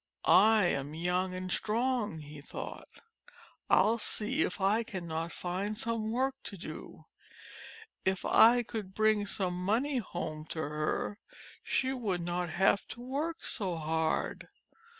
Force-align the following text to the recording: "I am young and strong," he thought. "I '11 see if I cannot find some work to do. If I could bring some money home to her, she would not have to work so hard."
"I 0.25 0.65
am 0.65 0.95
young 0.95 1.31
and 1.35 1.51
strong," 1.51 2.21
he 2.21 2.41
thought. 2.41 2.87
"I 3.69 3.81
'11 3.81 3.99
see 3.99 4.41
if 4.41 4.59
I 4.59 4.81
cannot 4.81 5.31
find 5.31 5.77
some 5.77 6.11
work 6.11 6.33
to 6.45 6.57
do. 6.57 7.05
If 8.03 8.25
I 8.25 8.63
could 8.63 8.95
bring 8.95 9.27
some 9.27 9.53
money 9.63 9.99
home 9.99 10.45
to 10.45 10.59
her, 10.59 11.19
she 11.61 11.93
would 11.93 12.21
not 12.21 12.49
have 12.49 12.87
to 12.87 12.99
work 12.99 13.43
so 13.45 13.75
hard." 13.75 14.47